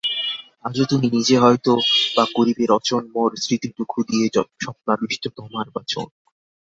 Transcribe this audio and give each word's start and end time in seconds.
আজো 0.65 0.83
তুমি 0.85 1.07
নিজে 1.09 1.35
হয়তো-বা 1.37 2.25
করিবে 2.35 2.63
রচন 2.69 3.01
মোর 3.13 3.29
স্মৃতিটুকু 3.43 3.97
দিয়ে 4.09 4.25
স্বপ্নাবিষ্ট 4.63 5.23
তোমার 5.37 5.65
বচন। 5.75 6.07